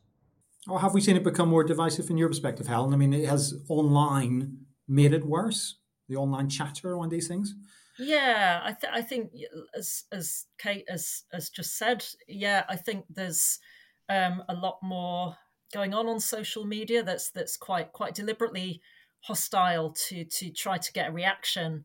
[0.68, 2.94] Or have we seen it become more divisive in your perspective, Helen?
[2.94, 5.76] I mean, it has online made it worse.
[6.08, 7.54] The online chatter on these things.
[7.98, 9.30] Yeah, I, th- I think
[9.76, 13.60] as as Kate has has just said, yeah, I think there's
[14.08, 15.36] um, a lot more
[15.72, 18.80] going on on social media that's that's quite quite deliberately
[19.20, 21.84] hostile to to try to get a reaction.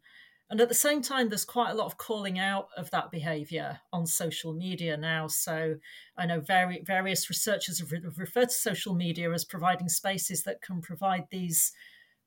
[0.52, 3.80] And at the same time, there's quite a lot of calling out of that behaviour
[3.94, 5.28] on social media now.
[5.28, 5.76] So
[6.18, 10.42] I know very, various researchers have, re- have referred to social media as providing spaces
[10.44, 11.72] that can provide these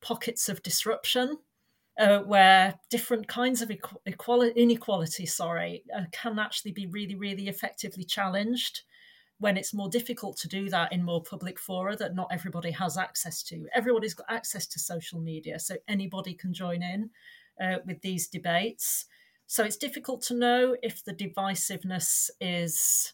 [0.00, 1.38] pockets of disruption
[1.98, 3.70] uh, where different kinds of
[4.06, 8.82] equality, inequality, sorry, uh, can actually be really, really effectively challenged
[9.38, 12.96] when it's more difficult to do that in more public fora that not everybody has
[12.96, 13.66] access to.
[13.74, 17.10] Everybody's got access to social media, so anybody can join in
[17.60, 19.06] uh, with these debates.
[19.46, 23.12] So it's difficult to know if the divisiveness is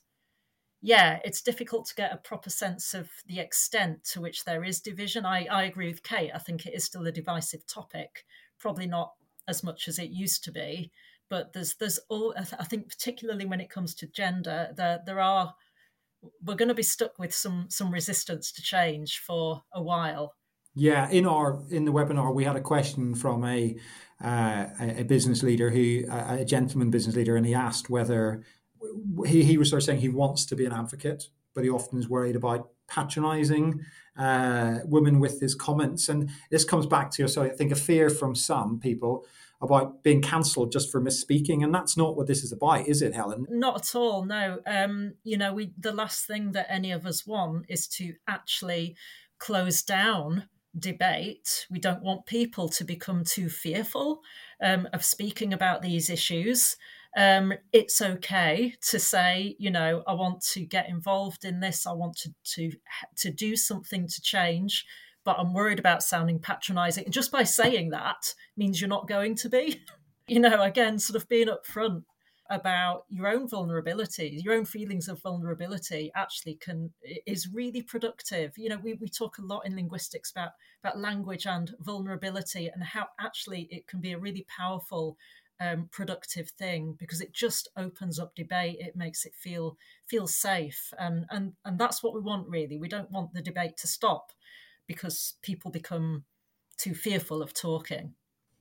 [0.80, 4.80] yeah, it's difficult to get a proper sense of the extent to which there is
[4.80, 5.26] division.
[5.26, 6.30] I, I agree with Kate.
[6.32, 8.24] I think it is still a divisive topic
[8.58, 9.12] probably not
[9.46, 10.90] as much as it used to be.
[11.30, 15.54] But there's there's all I think particularly when it comes to gender, there there are
[16.42, 20.34] we're going to be stuck with some some resistance to change for a while.
[20.74, 23.76] Yeah, in our in the webinar, we had a question from a
[24.22, 28.44] uh, a business leader who a gentleman business leader, and he asked whether
[29.26, 31.98] he he was sort of saying he wants to be an advocate, but he often
[31.98, 33.84] is worried about patronising
[34.16, 36.08] uh, women with his comments.
[36.08, 39.26] And this comes back to, so I think, a fear from some people
[39.60, 43.12] about being cancelled just for misspeaking, and that's not what this is about, is it,
[43.12, 43.44] Helen?
[43.50, 44.24] Not at all.
[44.24, 44.60] No.
[44.66, 48.94] Um, you know, we the last thing that any of us want is to actually
[49.40, 50.44] close down
[50.78, 51.66] debate.
[51.68, 54.20] We don't want people to become too fearful
[54.62, 56.76] um, of speaking about these issues
[57.16, 61.86] um, it's okay to say, you know, I want to get involved in this.
[61.86, 62.72] I want to to
[63.18, 64.84] to do something to change,
[65.24, 67.04] but I'm worried about sounding patronising.
[67.04, 69.82] And just by saying that means you're not going to be.
[70.28, 72.02] you know, again, sort of being upfront
[72.50, 76.92] about your own vulnerability, your own feelings of vulnerability actually can
[77.26, 78.52] is really productive.
[78.56, 82.82] You know, we, we talk a lot in linguistics about about language and vulnerability and
[82.82, 85.16] how actually it can be a really powerful
[85.60, 88.78] um, productive thing because it just opens up debate.
[88.80, 92.78] It makes it feel feel safe, and and and that's what we want really.
[92.78, 94.32] We don't want the debate to stop
[94.86, 96.24] because people become
[96.78, 98.14] too fearful of talking.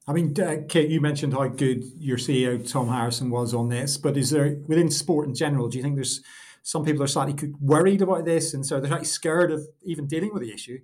[0.08, 3.98] I mean, uh, Kate, you mentioned how good your CEO Tom Harrison was on this,
[3.98, 5.68] but is there within sport in general?
[5.68, 6.22] Do you think there's
[6.64, 10.34] some people are slightly worried about this, and so they're slightly scared of even dealing
[10.34, 10.80] with the issue?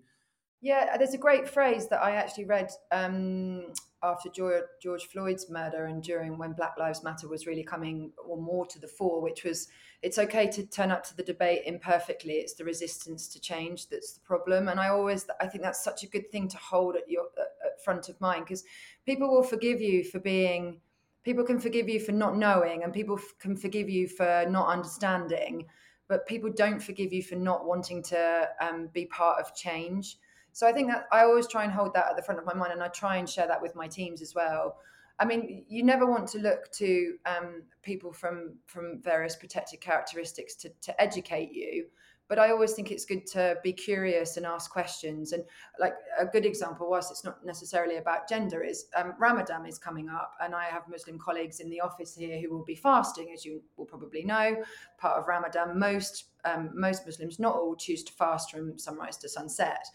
[0.63, 5.87] Yeah, there's a great phrase that I actually read um, after George, George Floyd's murder
[5.87, 9.43] and during when Black Lives Matter was really coming or more to the fore, which
[9.43, 9.67] was
[10.01, 12.35] it's okay to turn up to the debate imperfectly.
[12.35, 14.69] It's the resistance to change that's the problem.
[14.69, 17.83] And I always I think that's such a good thing to hold at your at
[17.83, 18.63] front of mind because
[19.05, 20.79] people will forgive you for being
[21.25, 25.65] people can forgive you for not knowing and people can forgive you for not understanding
[26.07, 30.17] but people don't forgive you for not wanting to um, be part of change
[30.53, 32.53] so I think that I always try and hold that at the front of my
[32.53, 34.77] mind, and I try and share that with my teams as well.
[35.19, 40.55] I mean, you never want to look to um, people from from various protected characteristics
[40.55, 41.87] to, to educate you,
[42.27, 45.33] but I always think it's good to be curious and ask questions.
[45.33, 45.43] And
[45.79, 50.09] like a good example, whilst it's not necessarily about gender, is um, Ramadan is coming
[50.09, 53.43] up, and I have Muslim colleagues in the office here who will be fasting, as
[53.43, 54.63] you will probably know.
[54.97, 59.29] Part of Ramadan, most um, most Muslims, not all, choose to fast from sunrise to
[59.29, 59.85] sunset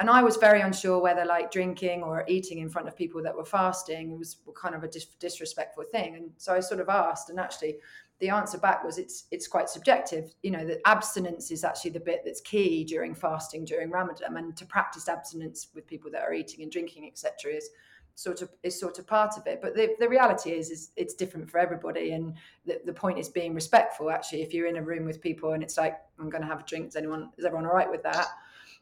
[0.00, 3.36] and I was very unsure whether like drinking or eating in front of people that
[3.36, 6.16] were fasting was kind of a dis- disrespectful thing.
[6.16, 7.76] And so I sort of asked, and actually,
[8.18, 10.32] the answer back was it's it's quite subjective.
[10.42, 14.56] You know, that abstinence is actually the bit that's key during fasting during Ramadan, and
[14.56, 17.68] to practice abstinence with people that are eating and drinking, etc., is
[18.14, 19.60] sort of is sort of part of it.
[19.60, 22.34] But the, the reality is is it's different for everybody, and
[22.64, 24.10] the, the point is being respectful.
[24.10, 26.60] Actually, if you're in a room with people and it's like I'm going to have
[26.60, 28.28] a drink, is anyone is everyone all right with that?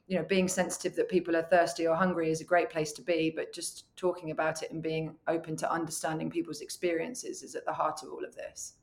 [0.08, 3.02] You know, being sensitive that people are thirsty or hungry is a great place to
[3.02, 7.64] be, but just talking about it and being open to understanding people's experiences is at
[7.64, 8.74] the heart of all of this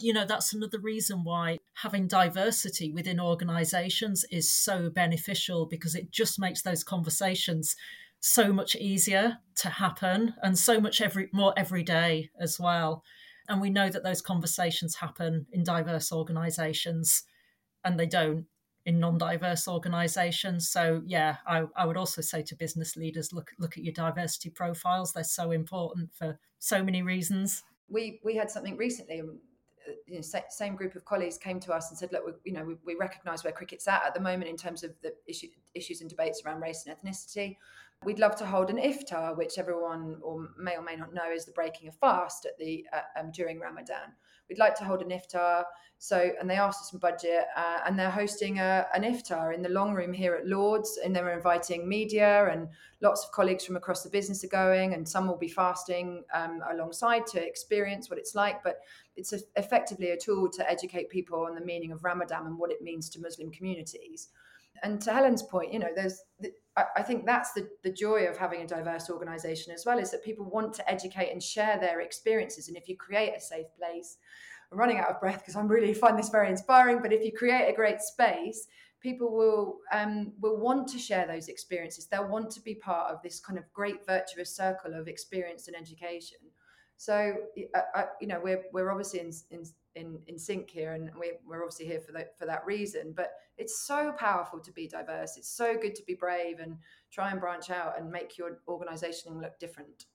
[0.00, 6.10] you know, that's another reason why having diversity within organizations is so beneficial because it
[6.10, 7.76] just makes those conversations
[8.20, 13.02] so much easier to happen and so much every more every day as well.
[13.48, 17.24] And we know that those conversations happen in diverse organizations
[17.84, 18.46] and they don't
[18.84, 20.68] in non-diverse organizations.
[20.68, 24.50] So yeah, I, I would also say to business leaders, look look at your diversity
[24.50, 25.12] profiles.
[25.12, 27.62] They're so important for so many reasons.
[27.88, 29.22] We we had something recently
[30.06, 32.64] you know, same group of colleagues came to us and said, look, we, you know,
[32.64, 36.00] we, we recognise where cricket's at at the moment in terms of the issue, issues
[36.00, 37.56] and debates around race and ethnicity.
[38.04, 41.44] We'd love to hold an iftar, which everyone or may or may not know is
[41.44, 44.14] the breaking of fast at the uh, um, during Ramadan.
[44.52, 45.64] We'd like to hold an iftar.
[45.96, 49.62] So, and they asked us some budget, uh, and they're hosting a, an iftar in
[49.62, 52.68] the long room here at Lord's, and they were inviting media and
[53.00, 56.60] lots of colleagues from across the business are going, and some will be fasting um,
[56.70, 58.62] alongside to experience what it's like.
[58.62, 58.80] But
[59.16, 62.70] it's a, effectively a tool to educate people on the meaning of Ramadan and what
[62.70, 64.28] it means to Muslim communities.
[64.82, 66.24] And to Helen's point, you know, there's,
[66.76, 70.24] I think that's the, the joy of having a diverse organization as well, is that
[70.24, 72.68] people want to educate and share their experiences.
[72.68, 74.16] And if you create a safe place,
[74.70, 77.32] I'm running out of breath because I'm really find this very inspiring, but if you
[77.32, 78.66] create a great space,
[79.02, 82.06] people will um, will want to share those experiences.
[82.06, 85.76] They'll want to be part of this kind of great virtuous circle of experience and
[85.76, 86.38] education.
[86.96, 87.34] So,
[87.74, 89.64] uh, you know, we're we're obviously in in
[89.94, 93.12] in, in sync here, and we're, we're obviously here for that for that reason.
[93.16, 95.36] But it's so powerful to be diverse.
[95.36, 96.76] It's so good to be brave and
[97.10, 100.06] try and branch out and make your organisation look different.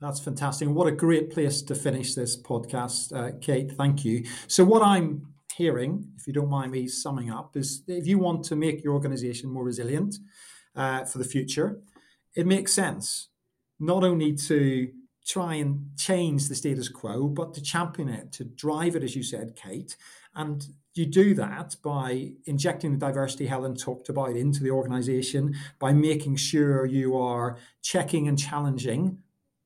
[0.00, 0.68] That's fantastic.
[0.68, 3.72] What a great place to finish this podcast, uh, Kate.
[3.72, 4.24] Thank you.
[4.46, 8.44] So, what I'm hearing, if you don't mind me summing up, is if you want
[8.44, 10.16] to make your organization more resilient
[10.74, 11.80] uh, for the future,
[12.34, 13.28] it makes sense
[13.80, 14.90] not only to
[15.26, 19.22] try and change the status quo, but to champion it, to drive it, as you
[19.22, 19.96] said, Kate.
[20.34, 25.92] And you do that by injecting the diversity Helen talked about into the organization, by
[25.92, 29.18] making sure you are checking and challenging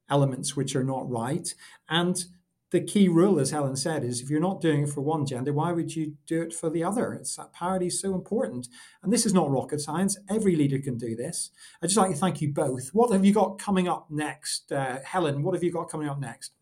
[0.09, 1.55] elements which are not right,
[1.89, 2.25] and
[2.71, 5.53] the key rule, as Helen said, is if you're not doing it for one gender,
[5.53, 7.13] why would you do it for the other?
[7.13, 8.69] It's that parity is so important.
[9.03, 10.17] And this is not rocket science.
[10.29, 11.51] Every leader can do this.
[11.83, 12.91] I'd just like to thank you both.
[12.93, 14.71] What have you got coming up next?
[14.71, 16.53] Uh, Helen, what have you got coming up next?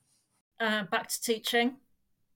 [0.58, 1.76] Uh, back to teaching.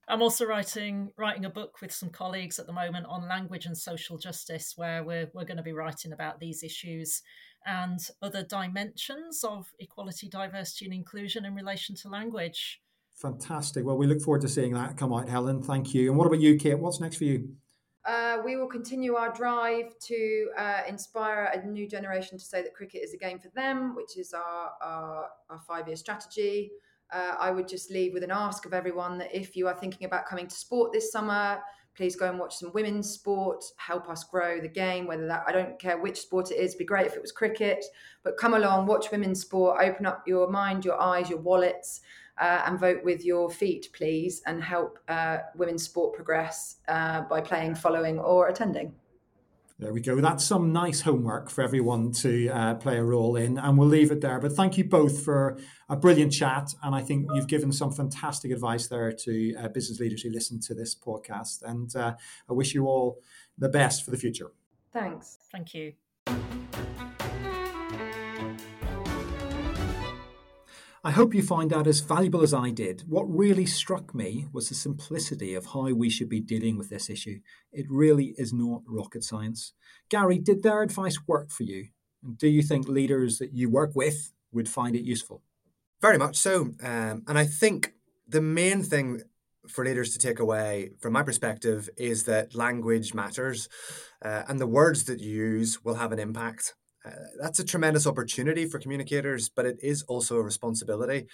[0.08, 3.78] I'm also writing writing a book with some colleagues at the moment on language and
[3.78, 7.22] social justice, where we're, we're going to be writing about these issues
[7.64, 12.82] and other dimensions of equality, diversity, and inclusion in relation to language.
[13.22, 13.84] Fantastic.
[13.84, 15.62] Well, we look forward to seeing that come out, Helen.
[15.62, 16.10] Thank you.
[16.10, 16.76] And what about you, Kate?
[16.76, 17.50] What's next for you?
[18.04, 22.74] Uh, we will continue our drive to uh, inspire a new generation to say that
[22.74, 26.72] cricket is a game for them, which is our, our, our five year strategy.
[27.12, 30.04] Uh, I would just leave with an ask of everyone that if you are thinking
[30.04, 31.60] about coming to sport this summer,
[31.94, 35.52] please go and watch some women's sport, help us grow the game, whether that, I
[35.52, 37.84] don't care which sport it is, be great if it was cricket,
[38.24, 42.00] but come along, watch women's sport, open up your mind, your eyes, your wallets
[42.40, 47.40] uh, and vote with your feet, please, and help uh, women's sport progress uh, by
[47.40, 48.94] playing, following, or attending.
[49.78, 50.20] There we go.
[50.20, 54.12] That's some nice homework for everyone to uh, play a role in, and we'll leave
[54.12, 54.38] it there.
[54.38, 55.58] But thank you both for
[55.88, 59.98] a brilliant chat, and I think you've given some fantastic advice there to uh, business
[59.98, 61.62] leaders who listen to this podcast.
[61.64, 62.14] And uh,
[62.48, 63.18] I wish you all
[63.58, 64.52] the best for the future.
[64.92, 65.38] Thanks.
[65.50, 65.94] Thank you.
[71.04, 73.02] I hope you find that as valuable as I did.
[73.08, 77.10] What really struck me was the simplicity of how we should be dealing with this
[77.10, 77.40] issue.
[77.72, 79.72] It really is not rocket science.
[80.08, 81.88] Gary, did their advice work for you?
[82.22, 85.42] And do you think leaders that you work with would find it useful?
[86.00, 86.70] Very much so.
[86.80, 87.94] Um, and I think
[88.28, 89.22] the main thing
[89.66, 93.68] for leaders to take away, from my perspective, is that language matters
[94.24, 96.74] uh, and the words that you use will have an impact.
[97.04, 101.26] Uh, that's a tremendous opportunity for communicators, but it is also a responsibility.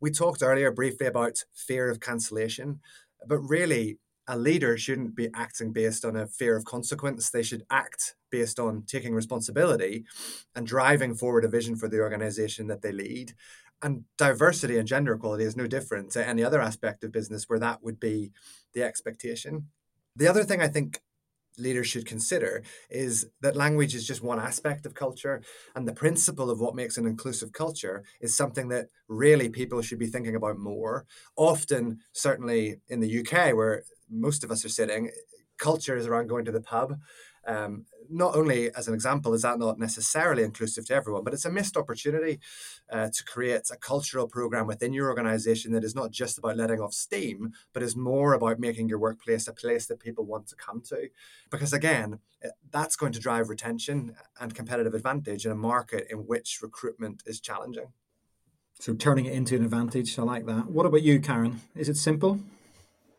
[0.00, 2.80] We talked earlier briefly about fear of cancellation,
[3.26, 3.98] but really,
[4.28, 7.30] a leader shouldn't be acting based on a fear of consequence.
[7.30, 10.04] They should act based on taking responsibility
[10.54, 13.34] and driving forward a vision for the organization that they lead.
[13.82, 17.58] and diversity and gender equality is no different to any other aspect of business where
[17.58, 18.30] that would be
[18.74, 19.68] the expectation.
[20.16, 21.00] The other thing I think
[21.58, 25.42] leaders should consider is that language is just one aspect of culture
[25.74, 29.98] and the principle of what makes an inclusive culture is something that really people should
[29.98, 31.04] be thinking about more.
[31.36, 35.10] Often certainly in the uk where most of us are sitting
[35.58, 36.98] culture is around going to the pub
[37.46, 41.44] um, not only as an example is that not necessarily inclusive to everyone, but it's
[41.44, 42.40] a missed opportunity
[42.90, 46.80] uh, to create a cultural program within your organization that is not just about letting
[46.80, 50.56] off steam, but is more about making your workplace a place that people want to
[50.56, 51.08] come to.
[51.50, 56.18] Because again, eh, that's going to drive retention and competitive advantage in a market in
[56.18, 57.92] which recruitment is challenging.
[58.80, 60.70] So turning it into an advantage, I like that.
[60.70, 61.60] What about you, Karen?
[61.76, 62.40] Is it simple?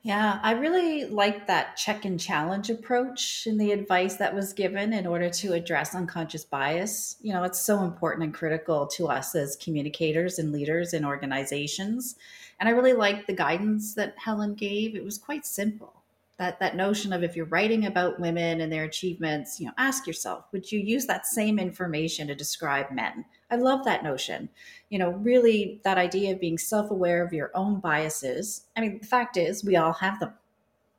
[0.06, 4.91] Yeah, I really like that check and challenge approach in the advice that was given
[4.91, 7.16] in order to address unconscious bias.
[7.22, 12.18] You know, it's so important and critical to us as communicators and leaders in organizations.
[12.60, 14.93] And I really like the guidance that Helen gave.
[14.93, 16.04] It was quite simple
[16.38, 20.08] that that notion of if you're writing about women and their achievements you know ask
[20.08, 23.24] yourself would you use that same information to describe men
[23.54, 24.49] i love that notion.
[24.89, 28.68] You know really that idea of being self-aware of your own biases.
[28.76, 30.34] I mean the fact is we all have them.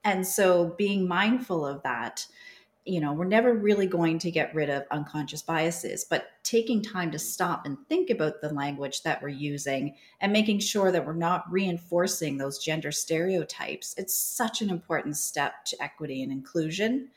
[0.05, 2.27] And so being mindful of that
[2.85, 7.11] you know, we're never really going to get rid of unconscious biases, but taking time
[7.11, 11.15] to stop and think about the language that we're using and making sure that we're
[11.15, 17.09] not reinforcing those gender stereotypes, it's such an important step to equity and inclusion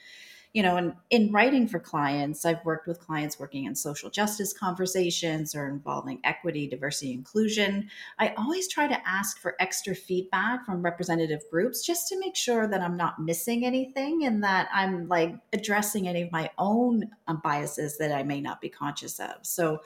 [0.53, 4.53] you know, and in writing for clients, I've worked with clients working in social justice
[4.53, 7.89] conversations or involving equity, diversity, inclusion.
[8.17, 12.67] I always try to ask for extra feedback from representative groups just to make sure
[12.67, 17.41] that I'm not missing anything and that I'm like addressing any of my own um,
[17.43, 19.35] biases that I may not be conscious of.
[19.43, 19.81] So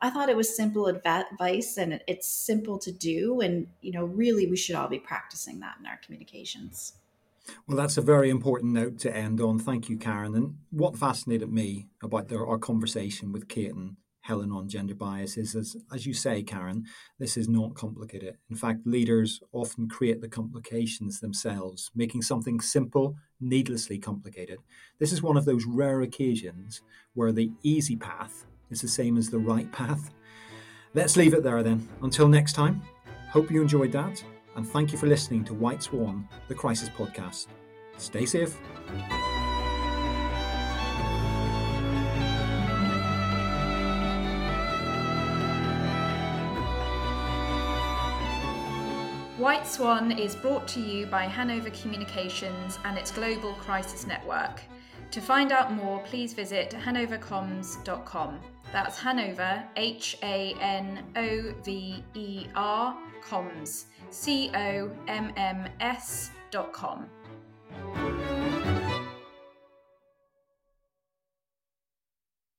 [0.00, 3.40] I thought it was simple advice and it's simple to do.
[3.40, 6.94] And, you know, really, we should all be practicing that in our communications.
[7.66, 9.58] Well, that's a very important note to end on.
[9.58, 10.34] Thank you, Karen.
[10.34, 15.36] And what fascinated me about the, our conversation with Kate and Helen on gender bias
[15.36, 16.86] is, as, as you say, Karen,
[17.18, 18.38] this is not complicated.
[18.48, 24.58] In fact, leaders often create the complications themselves, making something simple needlessly complicated.
[24.98, 26.80] This is one of those rare occasions
[27.12, 30.10] where the easy path is the same as the right path.
[30.94, 31.86] Let's leave it there then.
[32.00, 32.80] Until next time,
[33.30, 34.24] hope you enjoyed that
[34.56, 37.46] and thank you for listening to White Swan, the Crisis Podcast.
[37.96, 38.56] Stay safe.
[49.38, 54.62] White Swan is brought to you by Hanover Communications and its Global Crisis Network.
[55.10, 58.40] To find out more, please visit hanovercomms.com.
[58.72, 63.84] That's Hanover, H A N O V E R, comms
[64.14, 65.64] comms.com.